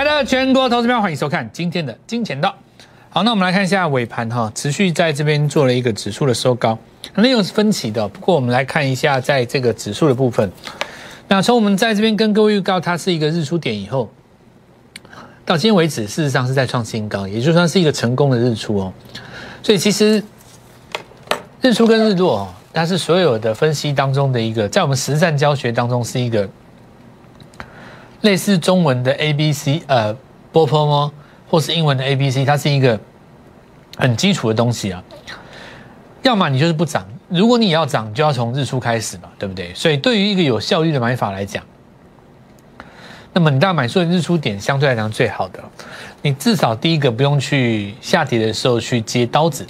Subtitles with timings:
[0.00, 2.56] 亲爱的全国投资票，欢迎收看今天的金钱道。
[3.10, 6.78] 好，那我们来看一下尾盘哈，持续在这边做了一个指数的收高，
[7.16, 8.08] 内容是分歧的。
[8.08, 10.50] 不过我们来看一下，在这个指数的部分，
[11.28, 14.10] 那从我们在这边跟各位预告，它是一个日出点以后，
[15.44, 18.90] 到今天为止，事实上是在创新高，也就算是一个成功的日出哦。
[19.62, 20.24] 所以其实
[21.60, 26.48] 日出跟日落哦，它是所有的分析当中的一个，在我们实战教学当中是一个
[28.22, 30.14] 类似中文的 A B C 呃
[30.52, 31.12] 波波吗？
[31.48, 32.98] 或是英文的 A B C，它是一个
[33.96, 35.02] 很基础的东西啊。
[36.22, 39.72] 要么你就是不涨，如果你要涨，就要从日出开始嘛，对不对？
[39.74, 41.64] 所以对于一个有效率的买法来讲，
[43.32, 45.58] 那么你大买出的日出点相对来讲最好的，
[46.20, 49.66] 你至少第一个不用去下跌的时候去接刀子。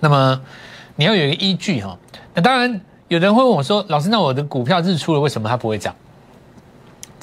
[0.00, 0.38] 那么
[0.96, 1.98] 你要有一个依据哈。
[2.34, 5.94] 那当然，有人会问我说：“老师，那我的股票日出了，为什么它不会涨？”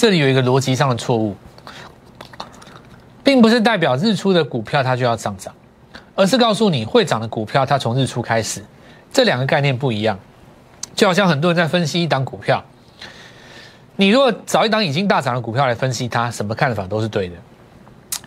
[0.02, 1.36] 这里有一个逻辑上的错误。
[3.24, 5.54] 并不是代表日出的股票它就要上涨，
[6.16, 8.66] 而是告诉你会涨的股票它从日出开始，
[9.14, 10.18] 这两个概念不一样。
[10.96, 12.66] 就好像很多人在分析一档股票，
[13.96, 17.36] 你如果找一档已经大涨的股票来分析它，什么看法都是对的。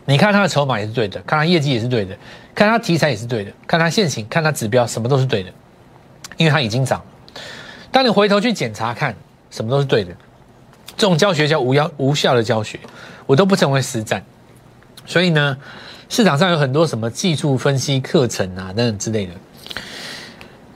[0.04, 2.16] 你看它的筹码也是对的，看它业绩也是对的，
[2.54, 5.50] 看它题材也是对的，看它现行，看它指标，什么都是对的，
[6.36, 7.40] 因为它已经涨了。
[7.90, 9.12] 当你回头去检查看，
[9.50, 10.14] 什么都是对的，
[10.96, 12.78] 这种教学叫无要无效的教学，
[13.26, 14.24] 我都不称为实战。
[15.06, 15.56] 所以呢，
[16.08, 19.32] 市场上有很多什么技术分析课程啊等等之类的，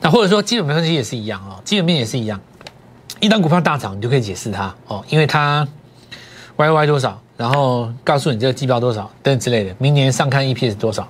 [0.01, 2.41] 那或者说基本面分析也是一样哦，基本面也是一样。
[3.21, 5.67] 一旦股票大涨，你就可以解释它哦，因为它
[6.57, 11.09] Y Y 多少，然后告诉你这个季报多少等等之类的，明年上看 E P S 多少，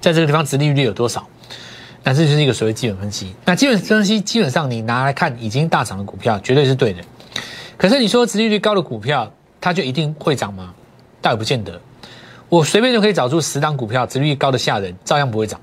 [0.00, 1.26] 在这个地方殖利率有多少，
[2.02, 3.34] 那这就是一个所谓基本分析。
[3.44, 7.02] 那基本分析基本上你拿来看已经大涨的股票，绝对是对的。
[7.76, 10.74] 可是你说殖利率高的股票，它就一定会涨吗？
[11.20, 11.80] 倒也不见得。
[12.48, 15.60] 我随便就可以找出十档股票，值率高的吓人，照样不会涨。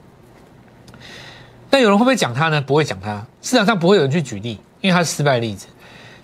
[1.70, 2.62] 但有人会不会讲它呢？
[2.62, 5.68] 不会讲它，市场上不会有人去举例，因为它是失败例子。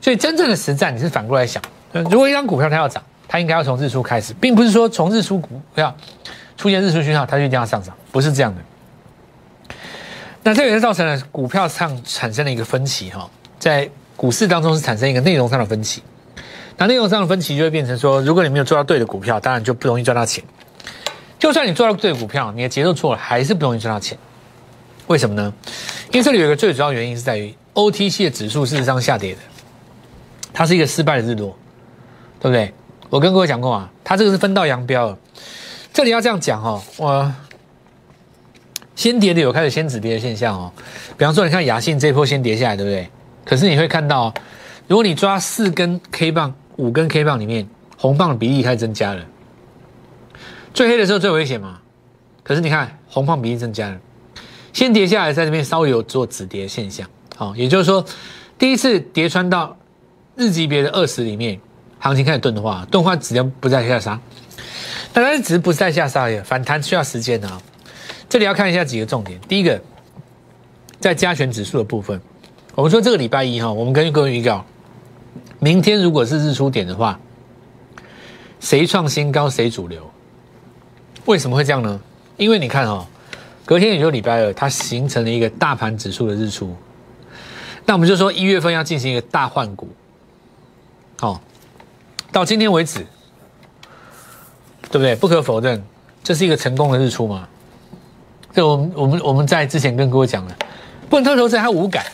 [0.02, 1.63] 所以真正的实战，你是反过来想：
[1.94, 5.96] 如果一张股票它要涨，它应该要从日出开始，并不是说从日出股票
[6.58, 8.62] 出现日出讯号，它就一定要上涨，不是这样的。
[10.44, 16.03] 那这也是造成了股票上产生了一个分歧哈，在股市当中是产生一个内容上的分歧。
[16.75, 20.44] 那内容上的分歧就会变成说，如果你没有做到对的股票，当然就不容易赚到钱。
[21.40, 24.18] 就算你做到对股票，你的节奏错了，还是不容易赚到钱。
[25.07, 25.53] 为什么呢？
[26.12, 29.40] 因为这里有一个最主要原因是在于 OTC 的指数事实上下跌的，
[30.51, 31.57] 它是一个失败的日落，
[32.41, 32.74] 对不对？
[33.09, 35.18] 我跟各位讲过啊，它这个是分道扬镳。
[35.94, 37.34] 这里要这样讲哦，我
[38.97, 40.69] 先跌的有开始先止跌的现象哦。
[41.18, 43.09] 比方说，你看雅信这波先跌下来，对不对？
[43.50, 44.32] 可是你会看到，
[44.88, 46.54] 如果你抓四根 K 棒。
[46.78, 47.68] 五根 K 棒里面，
[47.98, 49.26] 红棒的比例开始增加了。
[50.74, 51.82] 最黑的时候最危险嘛，
[52.42, 54.00] 可是你看红棒比例增加了，
[54.72, 57.06] 先跌下来，在这边稍微有做止跌现象。
[57.36, 58.06] 好，也就是说，
[58.58, 59.76] 第一次跌穿到
[60.38, 61.60] 日级别的二十里面，
[61.98, 64.18] 行情开始钝化，钝化指标不再下杀，
[65.12, 67.62] 但是只是不再下杀而已，反弹需要时间的啊。
[68.30, 69.81] 这里要看一下几个重点，第一个，
[71.02, 72.22] 在加权指数的部分，
[72.75, 74.63] 我们说这个礼拜一哈，我们根据各位预告。
[75.59, 77.19] 明天如果是日出点的话，
[78.59, 80.09] 谁创新高谁主流？
[81.25, 82.00] 为什么会这样呢？
[82.38, 83.06] 因为你看哦，
[83.66, 86.74] 隔天也就礼拜二，它形成了一个大盘指数的日出。
[87.85, 89.90] 那我们就说一月份要进行一个大换股，
[91.19, 91.41] 好，
[92.31, 93.06] 到今天为止，
[94.90, 95.16] 对不对？
[95.16, 95.84] 不可否认，
[96.24, 97.47] 这是一个成功的日出嘛。
[98.53, 100.56] 这我们我们我们在之前跟各位讲了，
[101.09, 102.06] 不能特投资它无感，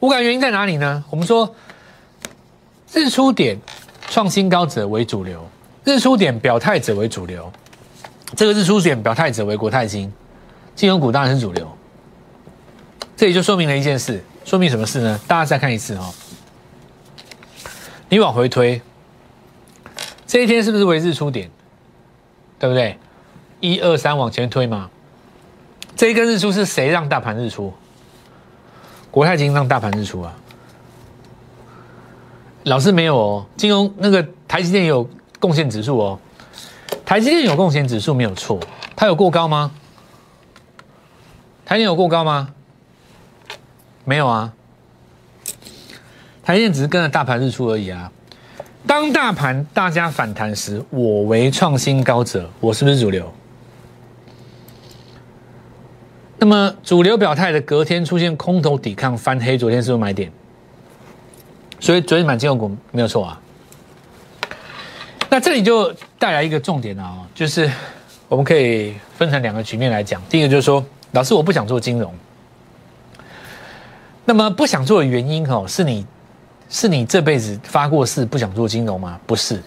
[0.00, 1.04] 无感原因在哪里呢？
[1.10, 1.54] 我们说。
[2.92, 3.58] 日出点
[4.08, 5.44] 创新高者为主流，
[5.84, 7.52] 日出点表态者为主流。
[8.34, 10.10] 这个日出点表态者为国泰金，
[10.74, 11.76] 金融股当然是主流。
[13.14, 15.20] 这也就说明了一件事，说明什么事呢？
[15.26, 16.14] 大家再看一次哦。
[18.08, 18.80] 你往回推，
[20.26, 21.50] 这一天是不是为日出点？
[22.58, 22.96] 对不对？
[23.60, 24.88] 一二三往前推嘛。
[25.96, 27.74] 这一根日出是谁让大盘日出？
[29.16, 30.36] 国泰金让大盘日出啊。
[32.64, 35.08] 老师没有哦，金融那个台积电有
[35.40, 36.18] 贡献指数哦，
[37.02, 38.60] 台积电有贡献指数没有错，
[38.94, 39.72] 它有过高吗？
[41.64, 42.50] 台积电有过高吗？
[44.04, 44.52] 没有啊，
[46.42, 48.12] 台积电只是跟着大盘日出而已啊。
[48.86, 53.32] 当大盘大家反弹时，我为创新高者，我是不是主流？
[56.38, 60.30] 那么主流表态的隔天出现空头抵抗翻黑，昨天是不是买点？
[61.80, 63.40] 所以昨天买金融股没有错啊。
[65.30, 67.70] 那这里就带来一个重点啊，就是
[68.28, 70.20] 我们可以分成两个局面来讲。
[70.28, 72.14] 第一个就是说，老师我不想做金融，
[74.24, 76.06] 那么不想做的原因哦，是你
[76.68, 79.18] 是你这辈子发过誓不想做金融吗？
[79.26, 79.62] 不是，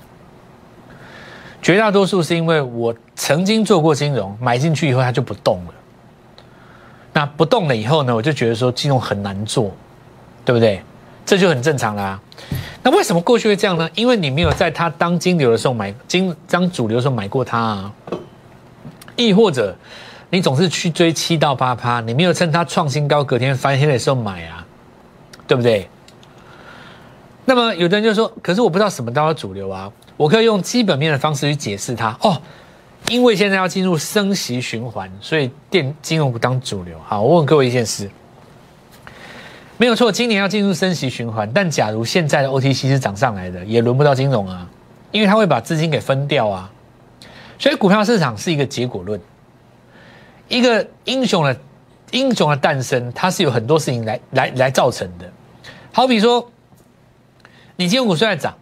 [1.62, 5.74] 绝大多数是因为我曾经做过金融，买进去以后它就不动了。
[7.14, 9.72] 那不动了以后呢，我就觉得说金融很难做，
[10.46, 10.82] 对不对？
[11.26, 12.20] 这就很正常啦。
[12.82, 13.88] 那为什么过去会这样呢？
[13.94, 17.92] 因为你没有在它当金流的时候买金当主流的时候买过它啊，
[19.16, 19.76] 亦或者
[20.30, 24.66] 你总是去追七到八趴，你没有趁它创新高隔天翻黑的时候买啊，
[25.48, 25.88] 对不对？
[27.46, 32.42] 那么有的人就说，可是我不知道什么叫做主流啊，我可以用基本面的方式去解释它哦。
[33.08, 37.00] 因为现在要进入升息循环，所以电金融股当主流。
[37.04, 38.08] 好，我问各位一件事，
[39.78, 44.70] 没有错，今年要进入升息循环，但假如现在的 OTC 是涨上来的，也轮不到金融啊，
[45.12, 46.70] 因为它会把资金给分掉啊。
[47.58, 49.20] 所以股票市场是一个结果论，
[50.48, 51.60] 一个英雄的
[52.12, 55.28] 英雄的诞生，它是有很多事情来来来造成的。
[55.92, 56.52] 好比说，
[57.76, 58.56] 你金融股虽然涨，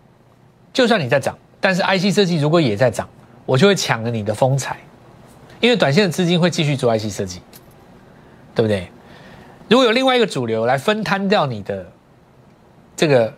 [0.72, 3.10] 就算你在涨，但是 IC 设计如果也在涨。
[3.48, 4.78] 我就会抢了你的风采，
[5.62, 7.42] 因为短线的资金会继续做 IC 设计，
[8.54, 8.92] 对不对？
[9.70, 11.90] 如果有另外一个主流来分摊掉你的
[12.96, 13.34] 这个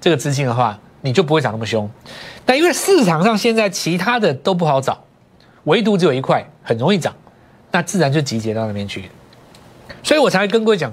[0.00, 1.88] 这个资金的话，你就不会涨那么凶。
[2.46, 5.04] 但因为市场上现在其他的都不好找，
[5.64, 7.14] 唯独只有一块很容易涨，
[7.70, 9.10] 那自然就集结到那边去。
[10.02, 10.90] 所以我才会跟各位讲，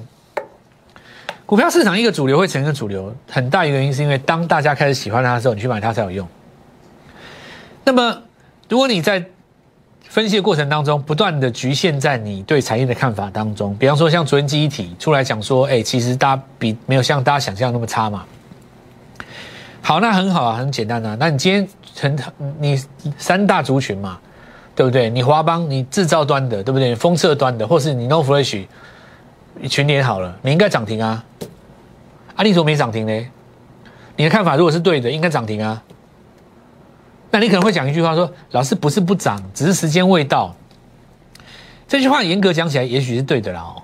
[1.45, 6.27] 股票市场一个主流会成一个主流，很大一个原因是因为当大家开始喜欢它的时候，你去买它才有用。
[7.85, 8.21] 那么。
[8.73, 9.23] 如果你在
[10.09, 18.25] 分析的过程当中不断的局限在你对产业的看法当中，比方说像昨天记忆体出来讲说，哎，其实大家比没有像大家想象那么差嘛。
[19.83, 21.15] 好，那很好啊，很简单啊。
[21.19, 22.17] 那你今天成
[22.59, 22.83] 你
[23.15, 24.17] 三大族群嘛，
[24.73, 25.07] 对不对？
[25.07, 26.95] 你华邦，你制造端的，对不对？
[26.95, 28.65] 封测端的，或是你 No Flash
[29.69, 31.23] 全年好了，你应该涨停啊。
[32.37, 33.27] 阿力说没涨停呢？
[34.15, 35.83] 你的看法如果是对的，应该涨停啊。
[37.33, 40.55] 那你可能会讲一句话说：“老师不是不涨，只是时间未到。”
[41.89, 43.81] 这句话严格讲起来，也许是对的啦哦。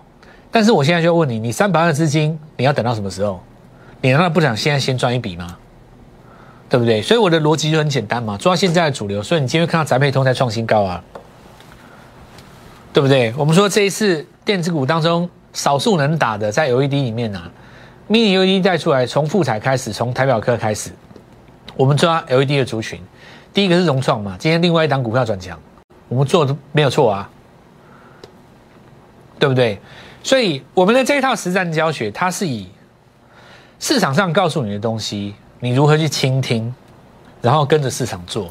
[0.51, 3.41] 但是我现在就要问你：你三百万的资金，你要等到什么时候？
[4.01, 5.57] 你难道不想现在先赚一笔吗？
[6.69, 7.01] 对不对？
[7.01, 9.23] 所以我的逻辑就很简单嘛，抓现在的主流。
[9.23, 11.03] 所以你今天看到宅配通在创新高啊，
[12.93, 13.33] 对不对？
[13.35, 17.41] 我们说这一次电子股当中少数能打的，在 LED 里面呢
[18.07, 20.91] ，mini LED 带出来，从富彩开始，从台表科开始，
[21.75, 23.01] 我们抓 LED 的族群。
[23.53, 25.59] 第一个是融创嘛，今天另外一档股票转强，
[26.07, 27.29] 我们做的没有错啊，
[29.39, 29.79] 对不对？
[30.21, 32.69] 所以我们的这一套实战教学，它是以
[33.79, 36.73] 市场上告诉你的东西，你如何去倾听，
[37.41, 38.49] 然后跟着市场做。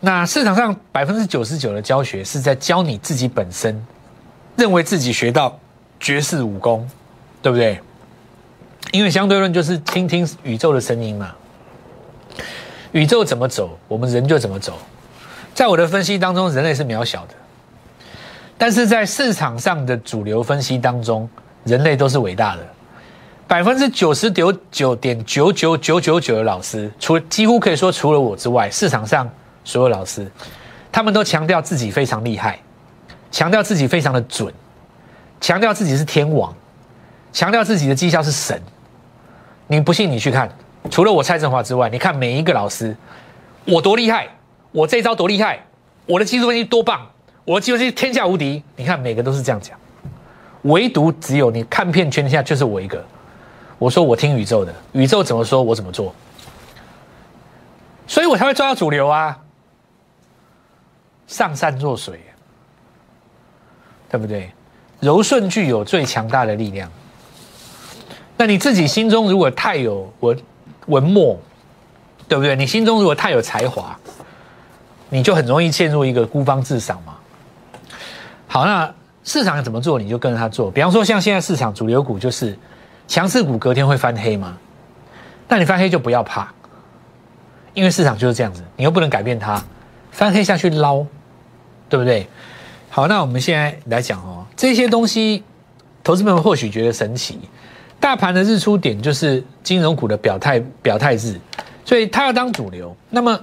[0.00, 3.84] 那市场上百分之九十九的教学是在教你自己本身
[4.56, 5.58] 认为自己学到
[5.98, 6.88] 绝世武功，
[7.40, 7.80] 对不对？
[8.92, 11.34] 因为相对论就是倾听宇宙的声音嘛。
[12.92, 14.78] 宇宙怎么走，我们人就怎么走。
[15.54, 17.34] 在我的分析当中，人类是渺小的；
[18.56, 21.28] 但是在市场上的主流分析当中，
[21.64, 22.66] 人类都是伟大的。
[23.46, 29.28] 百分之九十九点九九九九九的老师，除几乎可以说除了我之外，市场上
[29.64, 30.30] 所有老师，
[30.92, 32.60] 他们都强调自己非常厉害，
[33.32, 34.52] 强调自己非常的准，
[35.40, 36.54] 强调自己是天王，
[37.32, 38.60] 强调自己的绩效是神。
[39.66, 40.48] 你不信，你去看。
[40.88, 42.96] 除了我蔡振华之外，你看每一个老师，
[43.66, 44.28] 我多厉害，
[44.72, 45.62] 我这招多厉害，
[46.06, 47.06] 我的技术分析多棒，
[47.44, 48.62] 我的技术分析天下无敌。
[48.76, 49.78] 你看每个都是这样讲，
[50.62, 53.04] 唯独只有你看遍全天下就是我一个。
[53.78, 56.14] 我说我听宇宙的，宇宙怎么说我怎么做，
[58.06, 59.38] 所以我才会抓到主流啊，
[61.26, 62.20] 上善若水，
[64.10, 64.50] 对不对？
[64.98, 66.90] 柔顺具有最强大的力量。
[68.36, 70.34] 那你自己心中如果太有我。
[70.90, 71.38] 文墨，
[72.28, 72.54] 对不对？
[72.56, 73.96] 你心中如果太有才华，
[75.08, 77.16] 你就很容易陷入一个孤芳自赏嘛。
[78.46, 78.92] 好，那
[79.24, 80.70] 市场怎么做，你就跟着他做。
[80.70, 82.58] 比方说，像现在市场主流股就是
[83.06, 84.58] 强势股，隔天会翻黑吗？
[85.48, 86.52] 那你翻黑就不要怕，
[87.74, 89.62] 因为市场就是这样子，你又不能改变它，
[90.10, 91.04] 翻黑下去捞，
[91.88, 92.28] 对不对？
[92.88, 95.44] 好，那我们现在来讲哦，这些东西，
[96.02, 97.38] 投资们或许觉得神奇。
[98.00, 101.38] 大盘的日出点就是金融股的表态表态日，
[101.84, 102.96] 所以它要当主流。
[103.10, 103.38] 那么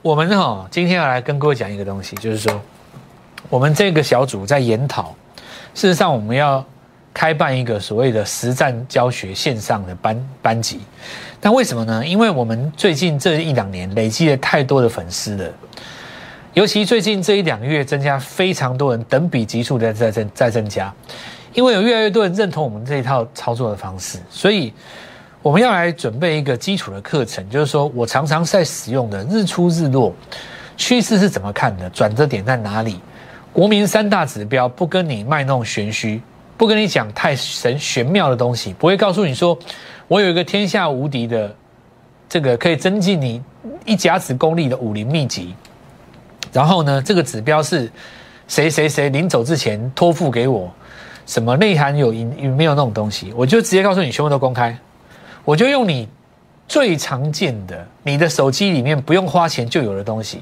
[0.00, 2.60] 我们哈今天要来跟各位讲一个东西，就是说
[3.50, 5.14] 我们这个小组在研讨，
[5.74, 6.64] 事实上我们要
[7.12, 10.80] 开办一个所谓的实战教学线上的班班级。
[11.40, 12.04] 但为什么呢？
[12.04, 15.52] 因为我们最近这一两年累积了太多的粉丝了，
[16.54, 20.92] 尤其最近这一两个月增加非常多人，等比级数在在增在增加。
[21.54, 24.72] 因为有越来越多人认同我们这一套操作的方式，所以
[25.42, 30.12] 我们要来准备一个基础的课程，就是说我常常在使用的日出日落
[30.76, 33.00] 趋势是怎么看的，转折点在哪里？
[33.52, 36.20] 国民三大指标不跟你卖弄玄虚，
[36.56, 39.58] 不跟你讲太神玄妙的东西，不会告诉你说
[40.06, 41.52] 我有一个天下无敌的
[42.28, 43.42] 这个可以增进你
[43.84, 45.54] 一甲子功力的武林秘籍。
[46.52, 47.90] 然后呢，这个指标是
[48.46, 50.72] 谁谁谁临走之前托付给我。
[51.28, 53.30] 什么内涵有有没有那种东西？
[53.36, 54.76] 我就直接告诉你，全部都公开。
[55.44, 56.08] 我就用你
[56.66, 60.40] 最常见的，你的手机里面不用花钱就有的东西，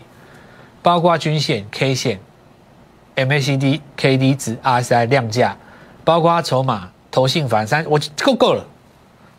[0.82, 2.20] 包括均线、K 线、
[3.16, 5.56] MACD、KD 值、RSI 量价，
[6.04, 8.64] 包括筹码、投信反三，我够够了。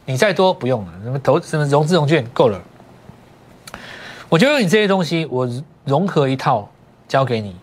[0.03, 2.61] 你再多不用了，什么投什么融资融券够了。
[4.27, 5.49] 我就用你这些东西，我
[5.85, 6.69] 融合一套
[7.07, 7.55] 教给你，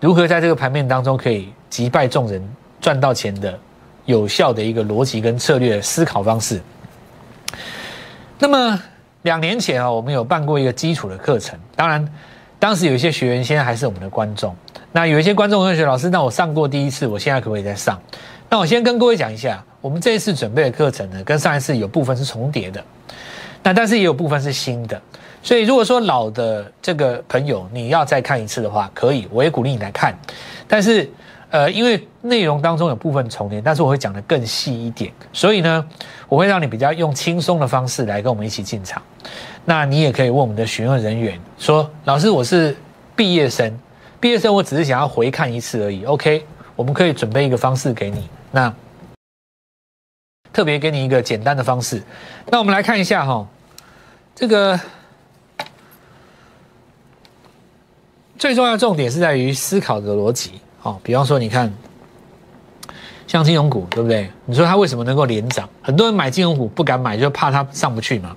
[0.00, 2.42] 如何在这个盘面当中可以击败众人。
[2.86, 3.58] 赚到钱的
[4.04, 6.62] 有效的一个逻辑跟策略思考方式。
[8.38, 8.80] 那么
[9.22, 12.08] 两年前啊，我们有办过一个基础的课程，当然
[12.60, 14.54] 当时有一些学员现在还是我们的观众。
[14.92, 18.00] 那有一些观众同学老师，那我上过第一次，我现在可不可以再上？
[18.48, 22.80] 那我先跟各位讲一下，我们这一次准备的课程呢，跟上一次有部分是重叠的，
[23.64, 25.02] 那但是也有部分是新的。
[25.42, 30.16] 所以如果说老的这个朋友你要再看一次的话，可以，我也鼓励你来看，
[30.68, 31.10] 但是。
[31.56, 35.82] 呃，因为内容当中有部分重叠，但是我会讲的更细一点，所以呢，
[36.28, 39.02] 我会让你比较用轻松的方式来跟我们一起进场。
[39.64, 42.76] 那你也可以问我们的询问人员说：“老师，我是
[43.16, 43.72] 毕业生，
[44.20, 46.04] 毕业生我只是想要回看一次而已。
[46.04, 46.44] ”OK，
[46.76, 48.70] 我们可以准备一个方式给你，那
[50.52, 52.02] 特别给你一个简单的方式。
[52.50, 53.48] 那我们来看一下哈，
[54.34, 54.78] 这个
[58.36, 60.60] 最重要的重点是在于思考的逻辑。
[60.86, 61.72] 哦，比方说，你看，
[63.26, 64.30] 像金融股，对不对？
[64.44, 65.68] 你说它为什么能够连涨？
[65.82, 68.36] 很多人买金融股不敢买，就怕它上不去嘛。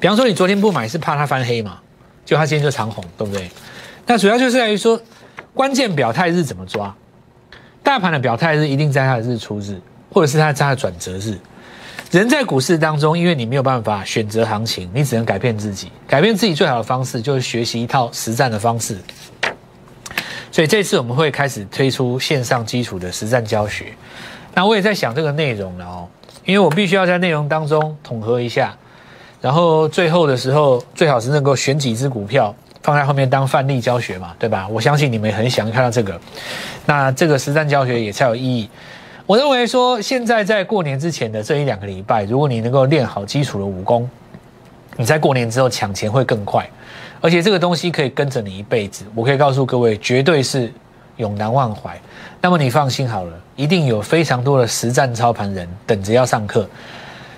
[0.00, 1.78] 比方说，你昨天不买是怕它翻黑嘛？
[2.24, 3.50] 就它今天就长红，对不对？
[4.06, 4.98] 那主要就是在于说，
[5.52, 6.94] 关键表态日怎么抓？
[7.82, 9.78] 大盘的表态日一定在它的日出日，
[10.10, 11.38] 或者是它在它的转折日。
[12.10, 15.92] 人在股市当中，因为你没有办法选择行情，你只能改变自己。
[16.08, 18.96] 改变自己最好的方式就是学习一套实战的方式。
[20.52, 23.92] 所以这次我们会开始推出线上基础的实战教学。
[24.54, 26.08] 那我也在想这个内容了哦，
[26.44, 28.76] 因为我必须要在内容当中统合一下，
[29.40, 32.52] 然后最后的时候最好是能够选几只股票
[32.82, 34.66] 放在后面当范例教学嘛，对吧？
[34.68, 36.20] 我相信你们很想看到这个，
[36.84, 38.68] 那这个实战教学也才有意义。
[39.26, 44.10] 我认为说现在在过年之前的这一两个礼拜，如果你能够练好基础的武功，
[44.96, 46.68] 你在过年之后抢钱会更快。
[47.20, 50.72] 而且这个东西可以跟着你一辈子，我可以告诉各位，绝对是
[51.16, 52.00] 永难忘怀。
[52.40, 56.66] 那么你放心好了，一定有非常多的实战操盘人等着要上课。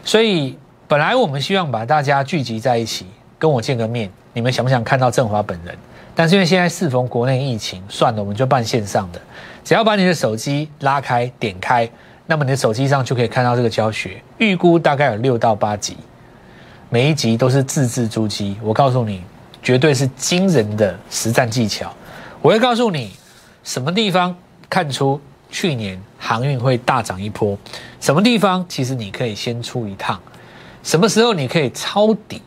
[0.05, 3.07] 所以本来我们希望把大家聚集在一起，
[3.39, 4.09] 跟我见个面。
[4.33, 5.77] 你们想不想看到振华本人？
[6.15, 9.21] 但是因为现在适逢国内疫情，算了，我们就办线上的。
[9.65, 11.91] 只要把你的手机拉开、点开，
[12.27, 14.23] 那么你的手机上就可以看到这个教学。
[14.39, 15.97] 预估大概有六到八集，
[16.89, 18.55] 每一集都是字字珠玑。
[18.63, 19.23] 我告诉你。
[19.63, 21.95] 绝对是惊人的实战技巧，
[22.41, 23.13] 我会告诉你
[23.63, 24.35] 什么地方
[24.69, 27.57] 看出去年航运会大涨一波，
[28.01, 30.21] 什么地方其实你可以先出一趟，
[30.83, 32.43] 什么时候你可以抄底，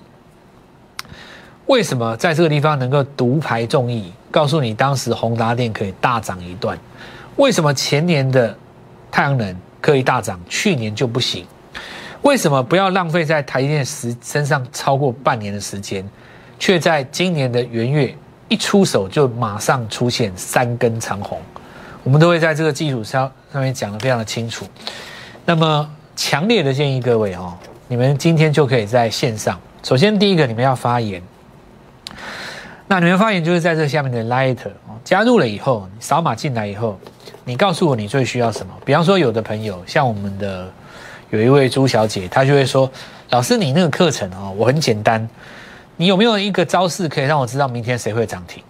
[1.67, 4.11] 为什么在这个地方能够独排众议？
[4.29, 6.77] 告诉你当时宏达电可以大涨一段，
[7.37, 8.53] 为什么前年的
[9.09, 11.45] 太阳能可以大涨，去年就不行？
[12.23, 16.05] 为什么不要浪费在台积电时身上超过半年的时间？
[16.57, 18.15] 却在今年的元月
[18.47, 21.41] 一出手就马上出现三根长红，
[22.03, 24.65] 我们都会在这个基础上上面讲的非常的清楚。
[25.45, 27.53] 那么强烈的建议各位哦，
[27.87, 29.59] 你们今天就可以在线上。
[29.83, 31.21] 首先第一个，你们要发言。
[32.87, 34.57] 那你们发言就是在这下面的 Light
[34.87, 36.99] 哦，加入了以后，扫码进来以后，
[37.43, 38.71] 你告诉我你最需要什么。
[38.85, 40.71] 比方说，有的朋友像我们的
[41.31, 42.89] 有一位朱小姐，她就会说
[43.31, 45.27] ：“老师，你那个课程哦，我很简单。”
[45.97, 48.63] 你有没有一个招式可以让我知道明天谁会涨停？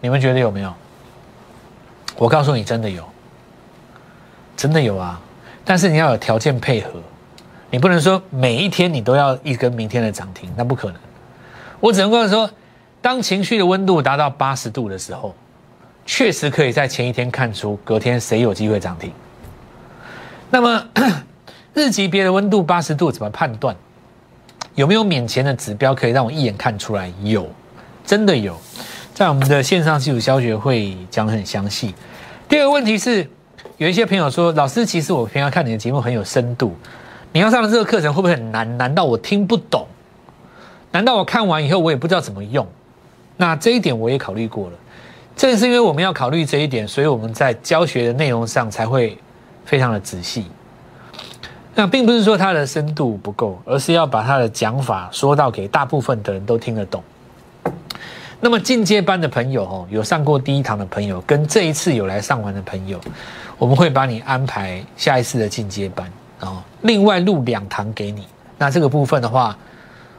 [0.00, 0.72] 你们觉得有没有？
[2.16, 3.04] 我告诉你，真的有，
[4.56, 5.20] 真的有啊！
[5.64, 6.92] 但是你要有条件配合，
[7.70, 10.96] 你不能说每一天你都要一根明天的涨停，那不可能。
[11.80, 12.48] 我只能够说，
[13.02, 15.34] 当情绪的温度达到八十度的时候，
[16.06, 19.12] 确实可以在前一天看出隔天谁有机会涨停。
[20.50, 20.86] 那么
[21.74, 23.76] 日级别的温度八十度怎么判断？
[24.76, 27.10] 有没有免钱的指标可以让我一眼看出来？
[27.22, 27.48] 有，
[28.04, 28.54] 真的有，
[29.14, 31.94] 在我们的线上基础教学会讲得很详细。
[32.46, 33.26] 第二个问题是，
[33.78, 36.76] 有一些朋友说，老师，其实我平常看你的节目很有深度，
[37.32, 38.76] 你要上的这个课程会不会很难？
[38.76, 39.86] 难道我听不懂？
[40.92, 42.66] 难道我看完以后我也不知道怎么用？
[43.38, 44.76] 那这一点我也考虑过了。
[45.34, 49.16] 正是因为我们要考虑这一点，所以我们在教学的内容上才会
[49.64, 50.44] 非常的仔细。
[51.78, 57.04] 那并不是说它的深度不够，而是要把它的讲法说到给大部分的人都听得懂。
[58.40, 62.98] 那么进阶班的朋友哦，有上过第一堂的朋友，跟这一次有来上完的朋友，
[63.58, 68.26] 我们会把你安排下一次的进阶班哦，另外录两堂给你。
[68.56, 69.54] 那这个部分的话，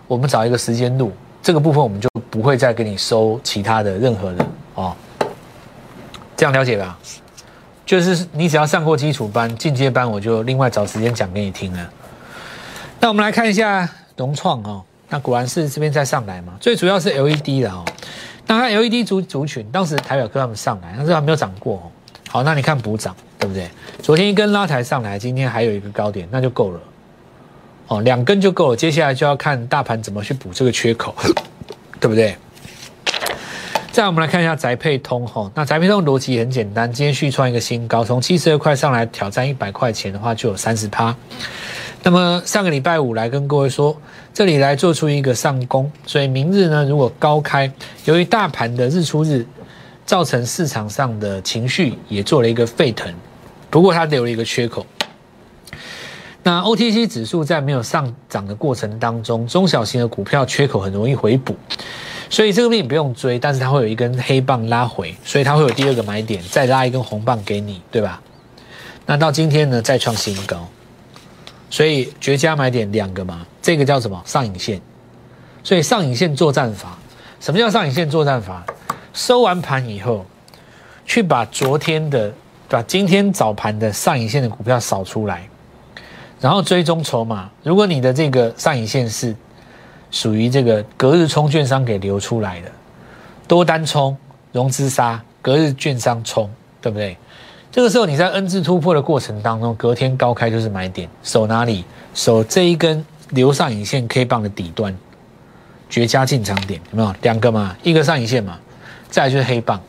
[0.08, 1.12] 我们找一个时间录，
[1.42, 4.46] 这个部分我们就不会再给你收其他的任何的
[4.76, 4.96] 哦。
[6.36, 6.96] 这样了解吧？
[7.88, 11.89] 就是你只要上过基础班、进阶班，我就另外找时间讲给你听了。
[13.00, 17.86] 那我们来看一下融创哦，那果然是这边再上来嘛，最主要是 LED 的哦。
[18.46, 21.84] 那它 LED 族族群，当时台表科他们上来，但是还没有涨过哦。
[22.27, 23.70] 好，那你看补涨对不对？
[24.03, 26.79] 昨天一根拉抬上来，今天还有一个高点，那就够了。
[27.88, 31.15] 哦，两根就够了，接下来就要看大盘怎么去补这个缺口，
[32.01, 32.36] 对不对？
[33.98, 41.16] 再我们来看一下宅配通哈，那宅配通逻辑很简单，今天续创一个新高，从七十二块上来挑战一百块钱的话，就有三十趴。
[42.04, 44.00] 那么上个礼拜五来跟各位说，
[44.32, 47.72] 这里来做出一个上攻，所以明日呢，如果高开，
[48.06, 49.44] 由于大盘的日出日，
[50.06, 53.12] 造成市场上的情绪也做了一个沸腾，
[53.72, 54.86] 不过它留了一个缺口。
[56.44, 61.56] 那 OTC 指数在没有上涨的过程当中，中小型的股票缺口很容易回补。
[62.29, 68.22] 所以这个并不用追，但是它会有一根黑棒拉回，所以它会有第二个买点，再拉一根红棒给你，对吧？
[69.05, 70.67] 那到今天呢，再创新高，
[71.69, 74.81] 所以绝佳买点两个嘛，这个叫什么上影线？
[75.63, 76.98] 所以上影线作战法，
[77.40, 78.66] 什么叫上影线作战法？
[79.13, 80.25] 收完盘以后，
[81.05, 82.33] 去把昨天的、
[82.68, 85.48] 把今天早盘的上影线的股票扫出来，
[86.42, 87.50] 然后追踪筹码。
[87.63, 89.33] 如果你的这个上影线是。
[90.11, 92.72] 属于这个隔日冲券商给流出来的
[93.48, 94.15] 多单冲
[94.51, 96.50] 融资杀，隔日券商冲，
[96.81, 97.17] 对不对？
[97.72, 101.85] 这个时候你在 N 字突破的过程当中，隔天高开就是买点，守哪里？
[102.15, 104.98] 守这一根留上影线 K 棒的底端，
[105.89, 107.13] 绝佳进场点有没有？
[107.22, 108.57] 两个嘛，一个上影线嘛，
[109.09, 109.79] 再就是黑棒。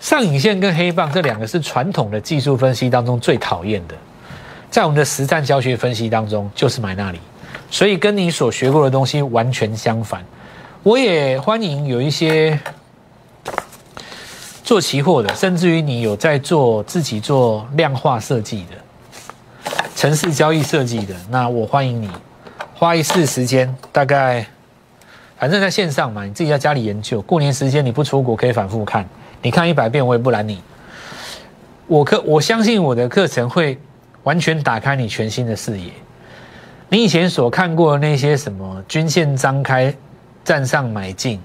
[0.00, 3.94] 上影线跟黑棒这两个是传统的技术分析当中最讨厌的，
[4.70, 7.18] 在我们的实战教学分析当中，就是买那里。
[7.70, 10.24] 所以跟你所学过的东西完全相反。
[10.82, 12.58] 我也欢迎有一些
[14.62, 22.10] 做期货的，甚至于你有在做自己做量化设计的、城市交易设计的，那我欢迎你
[22.74, 24.46] 花一次时间，大概
[25.36, 27.20] 反正在线上嘛，你自己在家里研究。
[27.22, 29.06] 过年时间你不出国可以反复看，
[29.42, 30.62] 你看一百遍我也不拦你。
[31.86, 33.78] 我课我相信我的课程会
[34.22, 35.90] 完全打开你全新的视野。
[36.90, 39.94] 你以前所看过的那些什么均线张开，
[40.42, 41.38] 站上买进，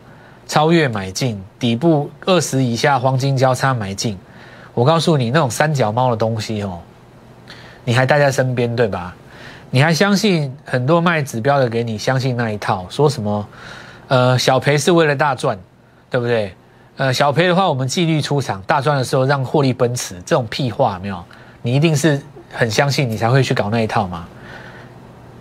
[0.48, 4.18] 超越买进，底部二十以下黄金交叉买进，
[4.74, 6.80] 我告诉你，那种三脚猫的东西哦，
[7.84, 9.14] 你还带在身边对吧？
[9.70, 13.46] 你还相信很多卖指标的给你相信那一套，说什么
[14.08, 15.60] 呃小赔是为了大赚，
[16.10, 16.56] 对不对？
[16.96, 21.22] 呃小赔的话我们纪律出场，大赚的时候让获利奔驰，这种屁话没有？
[21.62, 24.26] 你一定是很相信你才会去搞那一套吗？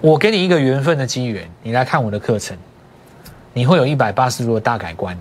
[0.02, 2.54] 我给你一个缘分的机缘，你来看我的课程，
[3.54, 5.16] 你会有一百八十度的大改观，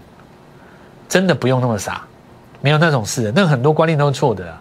[1.08, 2.02] 真的不用那么傻，
[2.62, 4.58] 没有那种事，那很多观念都是错的。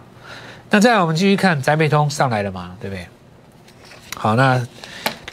[0.69, 3.05] 那再来，我们继续看宅配通上来了嘛，对不对？
[4.15, 4.65] 好，那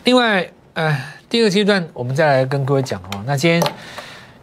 [0.04, 0.98] 另外，呃，
[1.28, 3.62] 第二阶段我们再来跟各位讲哦，那今天。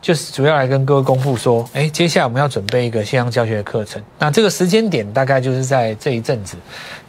[0.06, 4.00] 就是主要来跟各位公布说，哎，接下来我们要准备一个线上教学的课程。
[4.20, 6.56] 那这个时间点大概就是在这一阵子，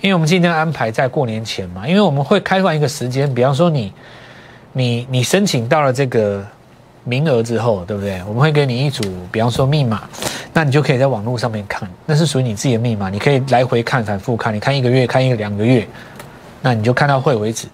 [0.00, 3.92] 因为我们今天安排在过年前嘛，因为我们会开放一个时间，比方说你，
[4.72, 6.42] 你，你申请到了这个
[7.04, 8.18] 名额之后，对不对？
[8.26, 10.08] 我们会给你一组，比方说密码，
[10.54, 15.86] 那你就可以在网络上面看，那是属于你自己的密码，你可以来回看、反复看，你看一个月、看一个两个月，
[16.62, 17.68] 那你就看到会为止。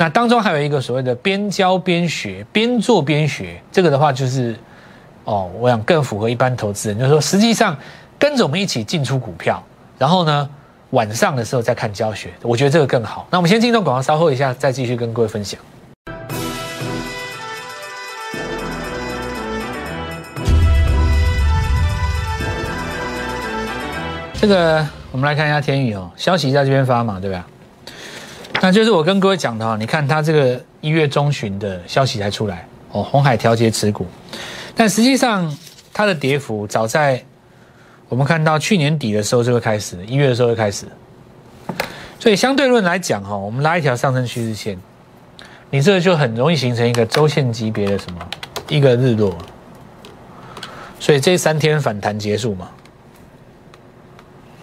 [0.00, 4.56] 那当中还有一个所谓的边教边学，边做边学，这个的话就是，
[5.24, 7.76] 哦，我想更符合一般投资人，就是说，实际上
[8.16, 9.60] 跟着我们一起进出股票，
[9.98, 10.48] 然后呢，
[10.90, 13.26] 晚上的时候再看教学，我觉得这个更好。
[13.28, 15.58] 那我们先进段广告，稍后一下再继续跟各位分享。
[24.40, 27.44] 这个我们来看一下天宇哦，消息在这边发嘛，对吧？
[28.60, 34.06] 那就是我跟各位讲的啊，你看它这个一月中旬的消息才出来哦，红海调节持股，
[34.74, 35.56] 但实际上
[35.92, 37.22] 它的跌幅早在
[38.08, 40.86] 我们看到去年底的时候就会开始，一月的时候就开始，
[42.18, 44.76] 所以相对论来讲哈，我们拉一条上升趋势线，
[45.70, 48.28] 你这个就很容易形成一个周线级别的什么
[48.68, 49.36] 一个日落，
[50.98, 52.68] 所以这三天反弹结束嘛，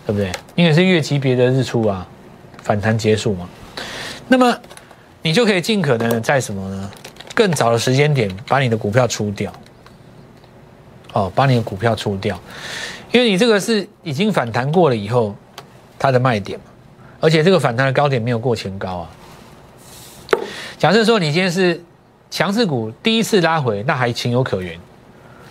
[0.05, 0.31] 对不对？
[0.55, 2.05] 因为是月级别的日出啊，
[2.61, 3.47] 反弹结束嘛。
[4.27, 4.57] 那么，
[5.21, 6.89] 你就可以尽可能在什么呢？
[7.33, 9.51] 更早的时间点把你的股票出掉，
[11.13, 12.39] 哦，把你的股票出掉，
[13.11, 15.35] 因为你这个是已经反弹过了以后，
[15.99, 16.65] 它的卖点嘛，
[17.19, 19.09] 而且这个反弹的高点没有过前高啊。
[20.77, 21.83] 假设说你今天是
[22.31, 24.79] 强势股第一次拉回，那还情有可原，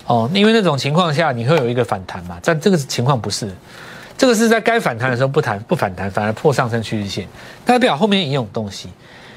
[0.07, 3.51] 哦，因为那种情况下你会有一个反弹嘛，但这个情况不是。
[4.17, 7.29] 这个是在该反弹的时候不弹不反弹，反而破上升趋势线，
[7.65, 8.89] 代表后面也有东西。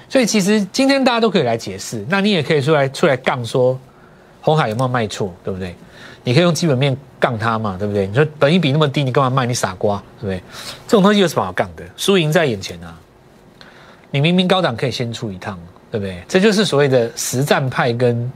[0.07, 3.77] 所以其实今天大家都可以来解释，那你也可以出来出来杠说
[4.39, 5.75] 红海有没有卖错，对不对？
[6.23, 8.07] 你可以用基本面杠他嘛，对不对？
[8.07, 9.45] 你说本一比那么低，你干嘛卖？
[9.45, 10.41] 你傻瓜，对不对？
[10.87, 11.83] 这种东西有什么好杠的？
[11.97, 12.95] 输赢在眼前啊！
[14.11, 15.59] 你明明高档可以先出一趟，
[15.91, 16.23] 对不对？
[16.27, 18.31] 这就是所谓的实战派跟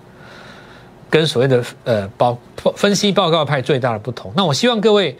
[1.10, 2.38] 跟所谓的呃报
[2.76, 4.34] 分析报告派最大的不同。
[4.36, 5.16] 那我希望各位。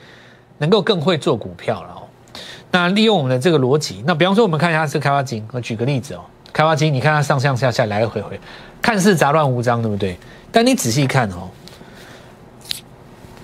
[0.62, 2.04] 能够更会做股票了哦。
[2.70, 6.22] 那利用我们的这个逻辑，那比方说我们看一下这开发金，我举个例子哦。
[6.54, 8.40] 开发金，你看它上上下下来来回回，
[8.82, 10.18] 看似杂乱无章，对不对？
[10.52, 11.50] 但你仔细看哦，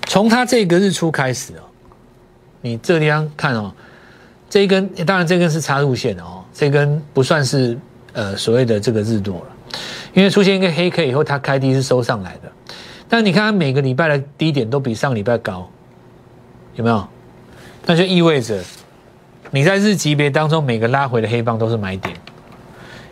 [0.06, 1.64] 从它这个日出开始哦，
[2.60, 3.72] 你这个地方看哦，
[4.50, 7.78] 这一根当然这根是插入线的哦，这根不算是
[8.12, 9.46] 呃所谓的这个日落了，
[10.12, 12.52] 因为出现一个黑 K 以后，它开低是收上来的。
[13.08, 15.66] 但你看它每个礼拜的低点都比上礼拜高。
[16.78, 17.08] 有没有？
[17.86, 18.62] 那就意味着
[19.50, 22.14] 你在日级别当中每个拉回的黑棒都是买点，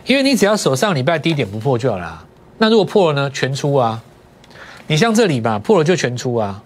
[0.07, 2.25] 因为你只要手上礼拜低点不破就好了。
[2.59, 3.31] 那如果破了呢？
[3.31, 4.01] 全出啊！
[4.87, 6.63] 你像这里吧，破了就全出啊！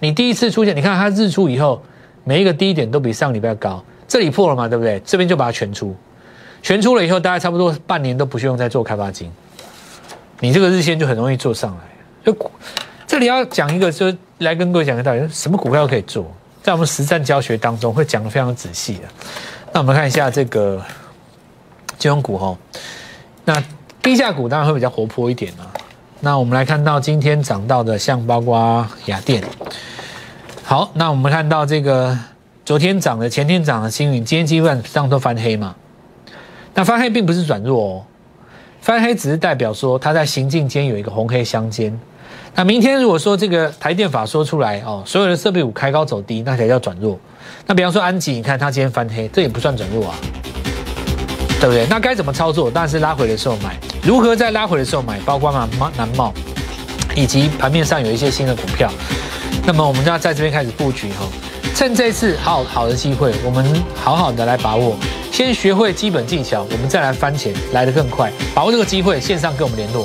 [0.00, 1.80] 你第一次出现，你看它日出以后，
[2.24, 5.00] 每一个低点都比上礼拜高，这里破了嘛，对不对？
[5.04, 5.94] 这边就把它全出，
[6.60, 9.30] 全出了以后，大概差不多半年都不需要用再做开发金，
[10.40, 11.78] 你这个日线就很容易做上来。
[12.24, 12.50] 就
[13.08, 14.14] 这里要讲一个就。
[14.38, 16.24] 来跟各位讲个道理，什么股票可以做？
[16.62, 19.00] 在我们实战教学当中会讲的非常仔细的。
[19.72, 20.80] 那我们看一下这个
[21.98, 22.56] 金融股哈，
[23.44, 23.60] 那
[24.00, 25.66] 低价股当然会比较活泼一点啊。
[26.20, 29.42] 那我们来看到今天涨到的，像包括雅电。
[30.62, 32.16] 好，那我们看到这个
[32.64, 35.74] 昨天涨的、前天涨的星云，今天基本上都翻黑嘛。
[36.74, 38.04] 那翻黑并不是转弱哦，
[38.80, 41.98] 翻黑只是代表说它在行进间有一个红黑相间。
[42.58, 47.16] 那明天如果说这个台电法说出来哦，所有的设备股开高走低，那才叫转弱。
[47.68, 50.16] 那比方说安吉，你看它今天翻黑，这也不算转弱啊，
[51.60, 51.86] 对不对？
[51.88, 52.68] 那该怎么操作？
[52.68, 53.78] 当然是拉回的时候买。
[54.02, 55.20] 如何在拉回的时候买？
[55.20, 56.34] 包括嘛南茂，
[57.14, 58.90] 以及盘面上有一些新的股票。
[59.64, 61.28] 那么我们就要在这边开始布局哈，
[61.76, 64.96] 趁这次好好的机会，我们好好的来把握。
[65.30, 68.32] 先学会基本技巧，我们再来翻钱来得更快。
[68.52, 70.04] 把握这个机会，线上跟我们联络。